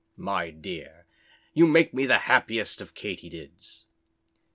[0.17, 1.05] "My dear,
[1.53, 3.85] you make me the happiest of Katy Dids."